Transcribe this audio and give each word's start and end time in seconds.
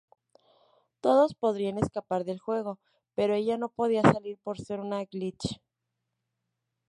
Todos 0.99 1.35
podrán 1.35 1.77
escapar 1.77 2.25
del 2.25 2.39
juego, 2.39 2.79
pero 3.13 3.35
ella 3.35 3.59
no 3.59 3.69
podrá 3.69 4.01
salir 4.01 4.39
por 4.39 4.59
ser 4.59 4.79
una 4.79 5.03
"glitch". 5.05 5.61